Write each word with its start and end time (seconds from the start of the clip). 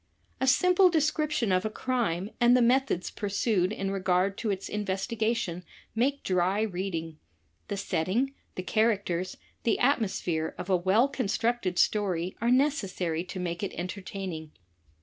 A 0.39 0.47
simple 0.47 0.89
description 0.89 1.51
of 1.51 1.63
a 1.63 1.69
crime 1.69 2.31
and 2.41 2.57
the 2.57 2.61
methods 2.63 3.11
pursued 3.11 3.71
in 3.71 3.91
regard 3.91 4.35
to 4.39 4.49
its 4.49 4.67
investigation 4.67 5.63
make 5.93 6.23
dry 6.23 6.61
reading. 6.63 7.19
The 7.67 7.77
setting, 7.77 8.33
thejixaiactgrs, 8.55 9.35
the 9.61 9.77
atmosphere, 9.77 10.55
of 10.57 10.71
a 10.71 10.75
well 10.75 11.07
constructed 11.07 11.77
story 11.77 12.35
are 12.41 12.49
necessary 12.49 13.23
to 13.25 13.39
make 13.39 13.61
it 13.61 13.73
entertaining. 13.75 14.53